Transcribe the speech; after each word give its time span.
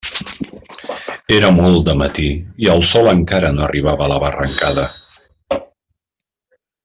Era 1.35 1.51
molt 1.57 1.83
de 1.89 1.93
matí 1.99 2.25
i 2.65 2.71
el 2.77 2.81
sol 2.93 3.11
encara 3.13 3.53
no 3.59 3.67
arribava 3.67 4.07
a 4.07 4.11
la 4.13 4.19
barrancada. 4.25 4.87